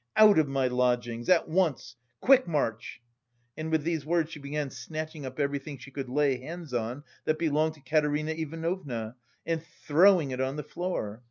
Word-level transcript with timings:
"Out 0.15 0.39
of 0.39 0.47
my 0.47 0.65
lodgings! 0.65 1.29
At 1.29 1.47
once! 1.47 1.95
Quick 2.21 2.47
march!" 2.47 3.03
And 3.55 3.69
with 3.69 3.83
these 3.83 4.03
words 4.03 4.31
she 4.31 4.39
began 4.39 4.71
snatching 4.71 5.27
up 5.27 5.39
everything 5.39 5.77
she 5.77 5.91
could 5.91 6.09
lay 6.09 6.37
her 6.37 6.41
hands 6.41 6.73
on 6.73 7.03
that 7.25 7.37
belonged 7.37 7.75
to 7.75 7.81
Katerina 7.81 8.31
Ivanovna, 8.31 9.15
and 9.45 9.61
throwing 9.85 10.31
it 10.31 10.41
on 10.41 10.55
the 10.55 10.63
floor. 10.63 11.19